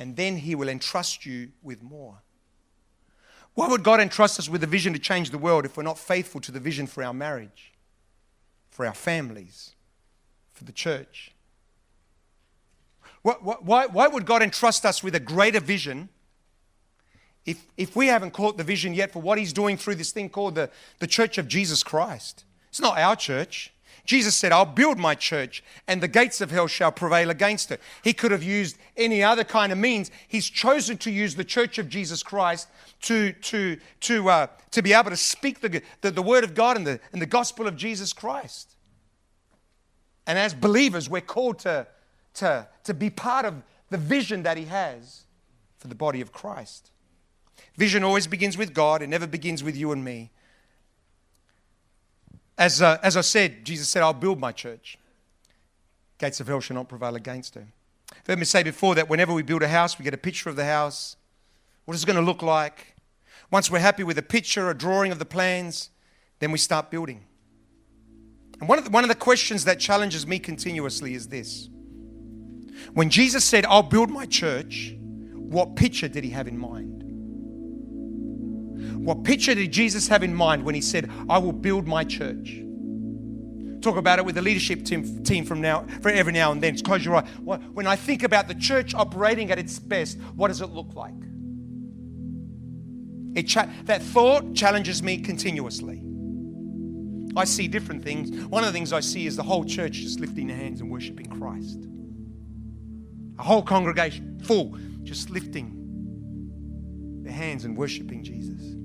[0.00, 2.22] and then He will entrust you with more.
[3.54, 5.98] Why would God entrust us with a vision to change the world if we're not
[5.98, 7.72] faithful to the vision for our marriage,
[8.70, 9.74] for our families,
[10.60, 11.32] for the church.
[13.22, 16.10] Why, why would God entrust us with a greater vision
[17.46, 20.28] if, if we haven't caught the vision yet for what He's doing through this thing
[20.28, 22.44] called the, the Church of Jesus Christ?
[22.68, 23.72] It's not our church.
[24.10, 27.80] Jesus said, I'll build my church and the gates of hell shall prevail against it.
[28.02, 30.10] He could have used any other kind of means.
[30.26, 32.66] He's chosen to use the church of Jesus Christ
[33.02, 36.76] to, to, to, uh, to be able to speak the, the, the word of God
[36.76, 38.74] and the, and the gospel of Jesus Christ.
[40.26, 41.86] And as believers, we're called to,
[42.34, 45.22] to, to be part of the vision that He has
[45.78, 46.90] for the body of Christ.
[47.76, 50.32] Vision always begins with God, it never begins with you and me.
[52.60, 54.98] As, uh, as I said, Jesus said, I'll build my church.
[56.18, 57.66] Gates of hell shall not prevail against her.
[58.14, 60.50] You've heard me say before that whenever we build a house, we get a picture
[60.50, 61.16] of the house.
[61.86, 62.96] What is it going to look like?
[63.50, 65.88] Once we're happy with a picture, a drawing of the plans,
[66.38, 67.24] then we start building.
[68.60, 71.70] And one of the, one of the questions that challenges me continuously is this
[72.92, 74.94] when Jesus said, I'll build my church,
[75.34, 76.99] what picture did he have in mind?
[78.80, 82.60] What picture did Jesus have in mind when he said, I will build my church?
[83.80, 86.74] Talk about it with the leadership team, from now, for every now and then.
[86.74, 87.26] Just close your eye.
[87.42, 91.14] When I think about the church operating at its best, what does it look like?
[93.34, 96.02] It cha- that thought challenges me continuously.
[97.36, 98.30] I see different things.
[98.46, 100.90] One of the things I see is the whole church just lifting their hands and
[100.90, 101.86] worshiping Christ.
[103.38, 105.79] A whole congregation full, just lifting
[107.30, 108.76] their hands and worshiping Jesus.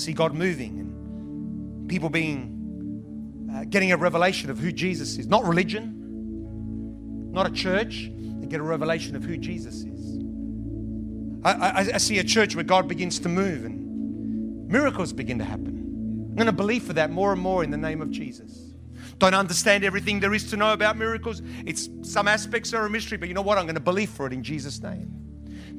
[0.00, 5.26] See God moving and people being uh, getting a revelation of who Jesus is.
[5.26, 8.10] Not religion, not a church.
[8.14, 10.18] They get a revelation of who Jesus is.
[11.44, 15.44] I, I, I see a church where God begins to move and miracles begin to
[15.44, 16.28] happen.
[16.30, 18.72] I'm going to believe for that more and more in the name of Jesus.
[19.18, 21.42] Don't understand everything there is to know about miracles.
[21.66, 23.58] It's some aspects are a mystery, but you know what?
[23.58, 25.29] I'm going to believe for it in Jesus' name.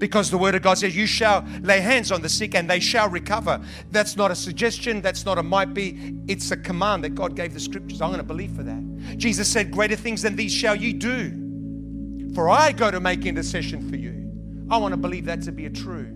[0.01, 2.79] Because the word of God says, You shall lay hands on the sick and they
[2.79, 3.61] shall recover.
[3.91, 7.53] That's not a suggestion, that's not a might be, it's a command that God gave
[7.53, 8.01] the scriptures.
[8.01, 9.17] I'm going to believe for that.
[9.17, 12.33] Jesus said, Greater things than these shall ye do.
[12.33, 14.27] For I go to make intercession for you.
[14.71, 16.07] I want to believe that to be a true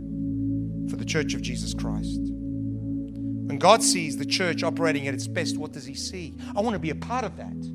[0.89, 2.21] for the church of Jesus Christ.
[2.21, 6.33] When God sees the church operating at its best, what does He see?
[6.55, 7.74] I want to be a part of that.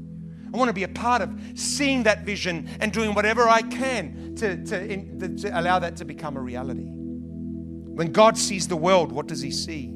[0.53, 4.35] I want to be a part of seeing that vision and doing whatever I can
[4.37, 6.87] to, to, to allow that to become a reality.
[6.87, 9.89] When God sees the world, what does He see?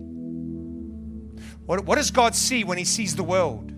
[1.67, 3.73] What, what does God see when He sees the world?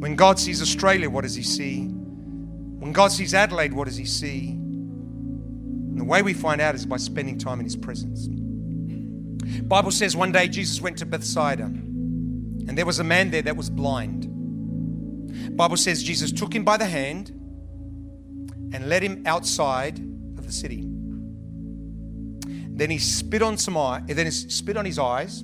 [0.00, 1.86] When God sees Australia, what does He see?
[1.86, 4.50] When God sees Adelaide, what does He see?
[4.50, 8.28] And the way we find out is by spending time in His presence.
[9.62, 11.72] Bible says one day Jesus went to Bethsaida
[12.68, 14.28] and there was a man there that was blind.
[15.56, 17.30] Bible says Jesus took him by the hand
[18.72, 20.88] and led him outside of the city.
[22.74, 25.42] Then he spit on some eye, then he spit on his eyes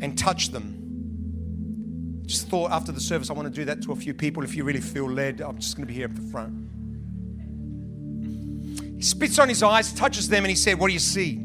[0.00, 2.22] and touched them.
[2.26, 4.42] Just thought after the service, I want to do that to a few people.
[4.44, 6.54] If you really feel led, I'm just going to be here at the front.
[8.96, 11.43] He spits on his eyes, touches them, and he said, What do you see?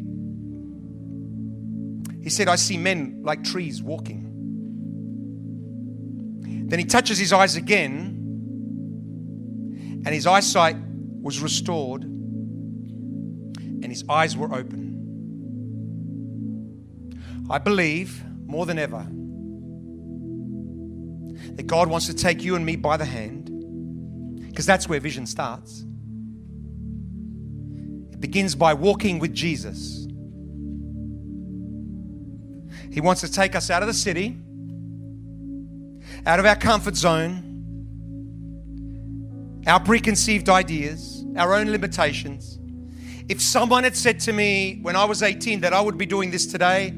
[2.22, 4.26] He said, I see men like trees walking.
[6.68, 8.16] Then he touches his eyes again,
[10.06, 10.76] and his eyesight
[11.22, 14.88] was restored, and his eyes were open.
[17.50, 19.08] I believe more than ever
[21.56, 23.50] that God wants to take you and me by the hand,
[24.48, 25.86] because that's where vision starts.
[28.12, 30.08] It begins by walking with Jesus.
[32.92, 34.38] He wants to take us out of the city,
[36.26, 37.46] out of our comfort zone,
[39.68, 42.60] our preconceived ideas, our own limitations.
[43.28, 46.32] If someone had said to me when I was 18 that I would be doing
[46.32, 46.94] this today,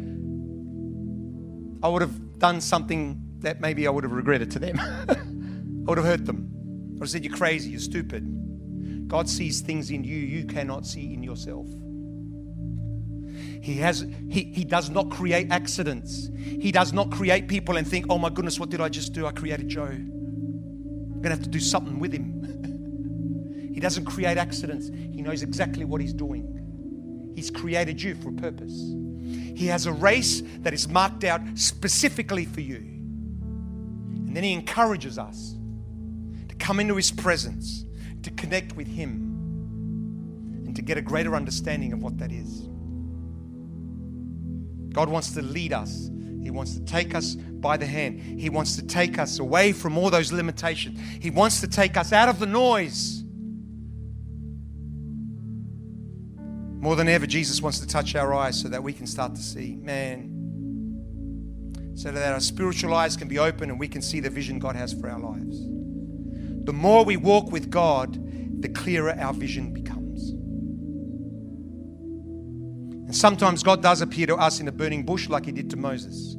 [1.83, 4.79] I would have done something that maybe I would have regretted to them.
[4.79, 6.49] I would have hurt them.
[6.51, 9.07] I would have said, You're crazy, you're stupid.
[9.07, 11.67] God sees things in you you cannot see in yourself.
[13.61, 16.29] He, has, he, he does not create accidents.
[16.35, 19.27] He does not create people and think, oh my goodness, what did I just do?
[19.27, 19.85] I created Joe.
[19.85, 23.69] I'm going to have to do something with him.
[23.73, 24.87] he doesn't create accidents.
[24.87, 27.31] He knows exactly what he's doing.
[27.35, 28.73] He's created you for a purpose.
[29.55, 32.77] He has a race that is marked out specifically for you.
[32.77, 35.55] And then he encourages us
[36.49, 37.85] to come into his presence,
[38.23, 39.21] to connect with him,
[40.65, 42.67] and to get a greater understanding of what that is.
[44.93, 46.09] God wants to lead us
[46.41, 48.19] He wants to take us by the hand.
[48.19, 50.99] He wants to take us away from all those limitations.
[51.19, 53.23] He wants to take us out of the noise.
[56.81, 59.41] More than ever, Jesus wants to touch our eyes so that we can start to
[59.41, 64.31] see, man, so that our spiritual eyes can be open and we can see the
[64.31, 65.59] vision God has for our lives.
[66.65, 68.17] The more we walk with God,
[68.61, 69.80] the clearer our vision becomes.
[73.21, 76.35] Sometimes God does appear to us in a burning bush like he did to Moses.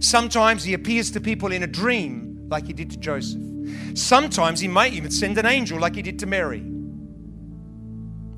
[0.00, 3.42] Sometimes he appears to people in a dream like he did to Joseph.
[3.92, 6.64] Sometimes he might even send an angel like he did to Mary.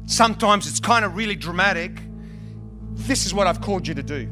[0.06, 2.00] Sometimes it's kind of really dramatic.
[2.94, 4.26] This is what I've called you to do.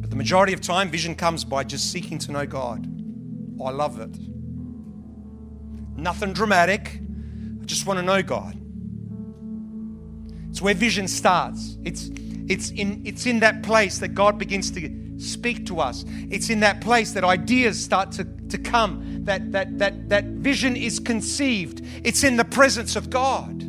[0.00, 2.86] But the majority of time, vision comes by just seeking to know God.
[3.60, 4.16] I love it.
[5.96, 7.00] Nothing dramatic.
[7.60, 8.59] I just want to know God.
[10.50, 11.78] It's where vision starts.
[11.84, 12.10] It's,
[12.48, 16.04] it's, in, it's in that place that God begins to speak to us.
[16.28, 20.74] It's in that place that ideas start to, to come, that, that, that, that vision
[20.76, 21.82] is conceived.
[22.04, 23.62] It's in the presence of God.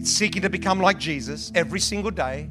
[0.00, 2.48] It's seeking to become like Jesus every single day.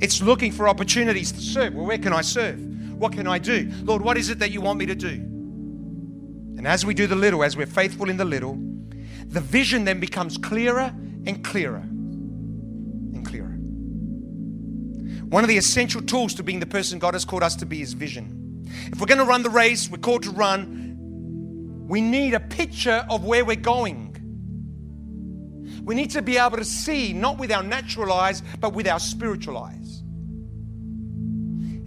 [0.00, 1.74] It's looking for opportunities to serve.
[1.74, 2.60] Well, where can I serve?
[2.96, 3.68] What can I do?
[3.82, 5.08] Lord, what is it that you want me to do?
[5.08, 8.56] And as we do the little, as we're faithful in the little,
[9.32, 10.92] the vision then becomes clearer
[11.26, 13.56] and clearer and clearer.
[15.24, 17.80] One of the essential tools to being the person God has called us to be
[17.80, 18.66] is vision.
[18.92, 23.06] If we're going to run the race, we're called to run, we need a picture
[23.08, 24.10] of where we're going.
[25.82, 29.00] We need to be able to see, not with our natural eyes, but with our
[29.00, 30.00] spiritual eyes.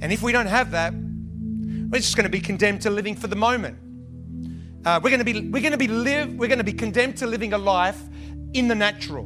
[0.01, 3.27] And if we don't have that, we're just going to be condemned to living for
[3.27, 3.77] the moment.
[4.85, 7.17] Uh, we're going to be we're going to be live we're going to be condemned
[7.17, 7.99] to living a life
[8.53, 9.25] in the natural.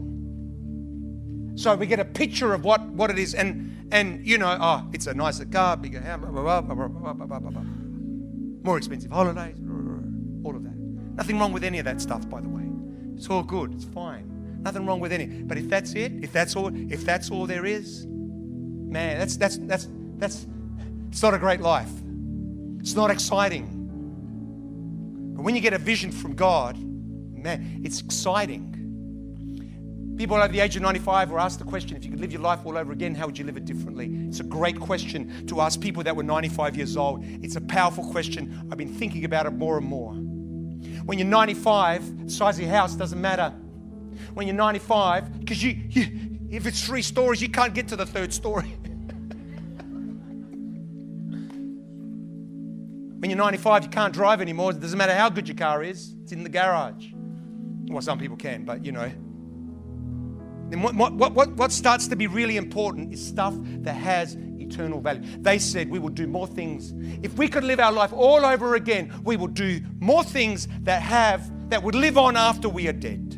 [1.56, 4.88] So we get a picture of what what it is, and and you know, oh,
[4.94, 7.64] it's a nicer car, bigger house, blah, blah, blah,
[8.64, 9.58] more expensive holidays,
[10.44, 10.76] all of that.
[11.16, 12.64] Nothing wrong with any of that stuff, by the way.
[13.16, 13.74] It's all good.
[13.74, 14.62] It's fine.
[14.62, 15.26] Nothing wrong with any.
[15.26, 19.58] But if that's it, if that's all, if that's all there is, man, that's that's
[19.58, 20.48] that's that's
[21.10, 21.92] it's not a great life.
[22.80, 23.79] It's not exciting.
[25.40, 28.76] But when you get a vision from God, man, it's exciting.
[30.18, 32.42] People over the age of 95 were asked the question if you could live your
[32.42, 34.08] life all over again, how would you live it differently?
[34.28, 37.24] It's a great question to ask people that were 95 years old.
[37.24, 38.68] It's a powerful question.
[38.70, 40.12] I've been thinking about it more and more.
[41.06, 43.52] When you're 95, the size of your house doesn't matter
[44.34, 48.06] when you're 95 because you, you, if it's three stories, you can't get to the
[48.06, 48.76] third story.
[53.20, 54.72] When you're 95, you can't drive anymore.
[54.72, 57.08] It doesn't matter how good your car is, it's in the garage.
[57.90, 59.12] Well, some people can, but you know.
[60.70, 65.02] Then what, what, what, what starts to be really important is stuff that has eternal
[65.02, 65.22] value.
[65.40, 66.94] They said we will do more things.
[67.24, 71.02] If we could live our life all over again, we will do more things that
[71.02, 73.36] have that would live on after we are dead.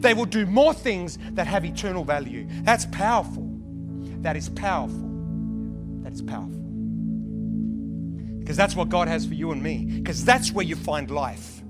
[0.00, 2.46] They will do more things that have eternal value.
[2.62, 3.48] That's powerful.
[4.22, 5.08] That is powerful.
[6.02, 6.59] That is powerful.
[8.50, 9.84] Because that's what God has for you and me.
[9.84, 11.62] Because that's where you find life.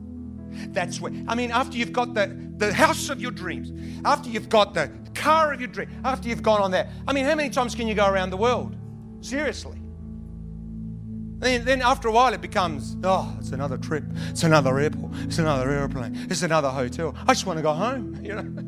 [0.68, 3.70] That's where, I mean, after you've got the, the house of your dreams,
[4.06, 6.90] after you've got the car of your dream, after you've gone on there.
[7.06, 8.78] I mean, how many times can you go around the world?
[9.20, 9.76] Seriously.
[11.40, 14.04] Then, then after a while, it becomes, oh, it's another trip.
[14.30, 15.12] It's another airport.
[15.24, 16.28] It's another airplane.
[16.30, 17.14] It's another hotel.
[17.28, 18.62] I just want to go home, you know.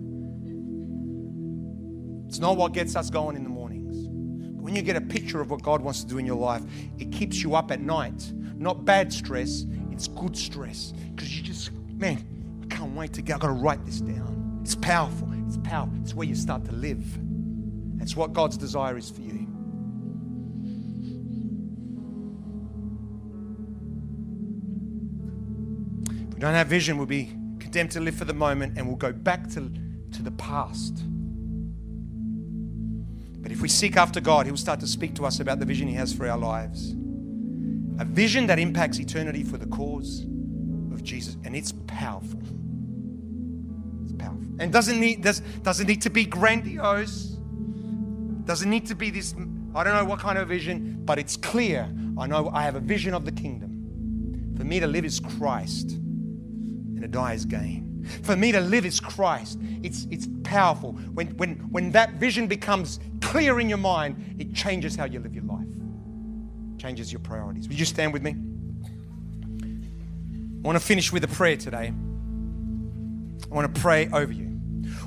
[2.29, 3.62] It's not what gets us going in the mornings.
[4.63, 6.63] When you get a picture of what God wants to do in your life,
[6.97, 8.33] it keeps you up at night.
[8.55, 10.93] Not bad stress, it's good stress.
[11.11, 12.25] Because you just, man,
[12.63, 14.61] I can't wait to get, I've got to write this down.
[14.63, 15.29] It's powerful.
[15.49, 15.99] It's powerful.
[16.01, 17.05] It's where you start to live.
[17.99, 19.49] That's what God's desire is for you.
[26.29, 28.95] If we don't have vision, we'll be condemned to live for the moment and we'll
[28.95, 29.73] go back to,
[30.13, 31.03] to the past.
[33.43, 35.89] But if we seek after God, He'll start to speak to us about the vision
[35.89, 36.93] He has for our lives.
[37.99, 40.21] A vision that impacts eternity for the cause
[40.93, 41.37] of Jesus.
[41.45, 42.41] And it's powerful.
[44.05, 44.47] It's powerful.
[44.59, 47.37] And doesn't need, does, doesn't need to be grandiose.
[48.45, 49.35] Doesn't need to be this,
[49.75, 51.93] I don't know what kind of vision, but it's clear.
[52.19, 54.55] I know I have a vision of the kingdom.
[54.57, 57.92] For me to live is Christ and to die is gain.
[58.23, 59.59] For me to live is Christ.
[59.83, 60.93] It's, it's powerful.
[60.93, 65.35] When, when, when that vision becomes clear in your mind, it changes how you live
[65.35, 65.67] your life,
[66.79, 67.69] changes your priorities.
[67.69, 68.37] Would you stand with me?
[70.65, 71.93] I want to finish with a prayer today.
[73.51, 74.53] I want to pray over you.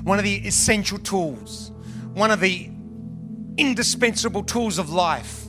[0.02, 1.72] one of the essential tools,
[2.14, 2.70] one of the
[3.56, 5.44] indispensable tools of life.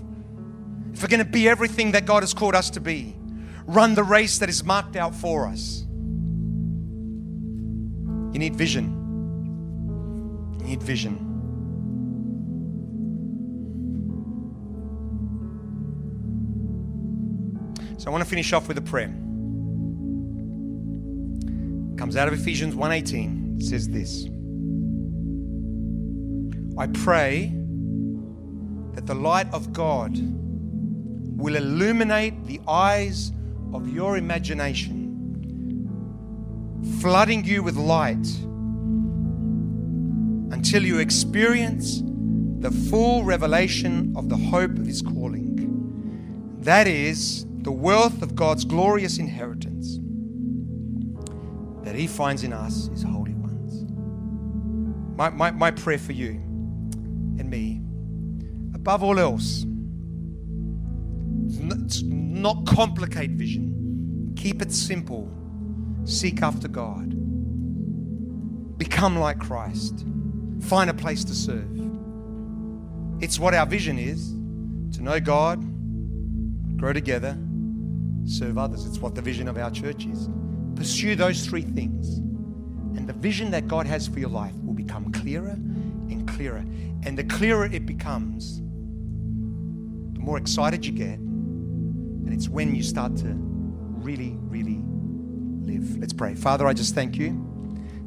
[0.94, 3.16] If we're going to be everything that God has called us to be,
[3.66, 5.86] run the race that is marked out for us.
[8.38, 8.86] You need vision.
[10.60, 11.16] You need vision.
[17.98, 19.12] So I want to finish off with a prayer.
[21.92, 23.58] It comes out of Ephesians 1:18.
[23.58, 24.30] It says this.
[26.78, 27.52] I pray
[28.94, 30.16] that the light of God
[31.42, 33.32] will illuminate the eyes
[33.74, 34.97] of your imagination,
[37.02, 38.28] flooding you with light
[40.52, 42.02] until you experience
[42.60, 46.58] the full revelation of the hope of His calling.
[46.62, 50.00] That is the wealth of God's glorious inheritance
[51.84, 53.86] that He finds in us, His holy ones.
[55.18, 56.32] My, my, my prayer for you
[57.40, 57.82] and me,
[58.74, 59.66] above all else,
[61.50, 64.34] it's not complicate vision.
[64.36, 65.32] Keep it simple.
[66.08, 67.10] Seek after God.
[68.78, 70.06] Become like Christ.
[70.62, 71.70] Find a place to serve.
[73.20, 74.30] It's what our vision is
[74.96, 75.60] to know God,
[76.78, 77.38] grow together,
[78.24, 78.86] serve others.
[78.86, 80.30] It's what the vision of our church is.
[80.76, 82.20] Pursue those three things,
[82.98, 86.64] and the vision that God has for your life will become clearer and clearer.
[87.04, 93.18] And the clearer it becomes, the more excited you get, and it's when you start
[93.18, 94.77] to really, really
[95.68, 95.98] live.
[95.98, 96.34] Let's pray.
[96.34, 97.46] Father, I just thank you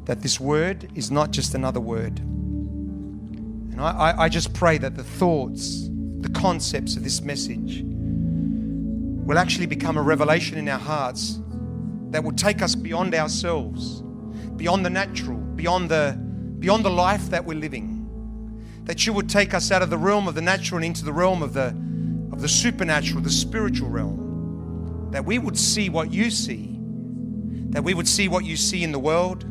[0.05, 2.19] that this word is not just another word.
[2.19, 5.87] And I, I, I just pray that the thoughts,
[6.19, 11.39] the concepts of this message will actually become a revelation in our hearts
[12.09, 14.01] that will take us beyond ourselves,
[14.57, 16.17] beyond the natural, beyond the,
[16.59, 17.99] beyond the life that we're living.
[18.85, 21.13] That you would take us out of the realm of the natural and into the
[21.13, 21.67] realm of the,
[22.33, 25.09] of the supernatural, the spiritual realm.
[25.11, 26.70] That we would see what you see.
[27.71, 29.45] That we would see what you see in the world.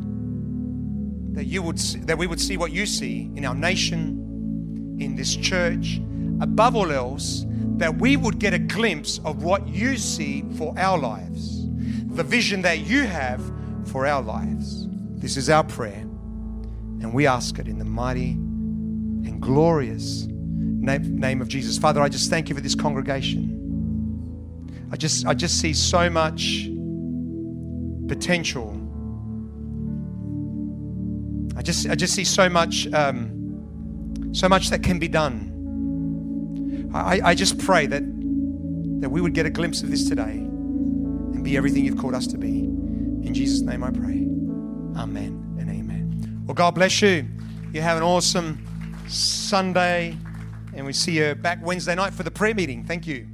[1.35, 5.15] That, you would see, that we would see what you see in our nation, in
[5.15, 6.01] this church.
[6.39, 7.45] Above all else,
[7.77, 11.67] that we would get a glimpse of what you see for our lives,
[12.15, 13.41] the vision that you have
[13.85, 14.87] for our lives.
[15.15, 21.41] This is our prayer, and we ask it in the mighty and glorious name, name
[21.41, 21.77] of Jesus.
[21.77, 23.57] Father, I just thank you for this congregation.
[24.91, 26.67] I just, I just see so much
[28.11, 28.69] potential.
[31.55, 35.47] I just, I just see so much, um, so much that can be done.
[36.93, 38.03] I, I just pray that,
[38.99, 42.27] that we would get a glimpse of this today and be everything you've called us
[42.27, 42.65] to be.
[43.27, 44.27] In Jesus' name I pray.
[44.99, 46.43] Amen and amen.
[46.45, 47.25] Well, God bless you.
[47.71, 48.61] You have an awesome
[49.07, 50.17] Sunday,
[50.73, 52.83] and we see you back Wednesday night for the prayer meeting.
[52.83, 53.30] Thank you.